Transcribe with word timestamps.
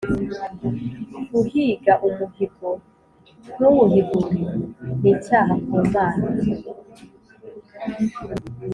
Guhiga 1.31 1.93
umuhigo 2.07 2.69
ntuwuhigure 3.55 4.41
n’ 5.01 5.03
icyaha 5.13 5.53
ku 5.65 5.71
imana 5.83 6.23